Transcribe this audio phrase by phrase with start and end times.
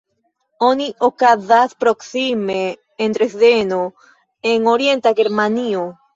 [0.69, 2.57] Unu okazas proksime
[3.03, 3.79] de Dresdeno
[4.55, 5.87] en orienta Germanio.